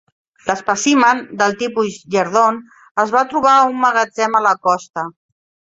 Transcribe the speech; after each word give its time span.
L'espècimen 0.45 1.21
del 1.41 1.53
tipus 1.59 1.99
jerdon 2.17 2.59
es 3.05 3.15
va 3.19 3.23
trobar 3.35 3.55
a 3.59 3.63
un 3.71 3.79
magatzem 3.87 4.43
a 4.43 4.45
la 4.51 4.59
costa. 4.69 5.09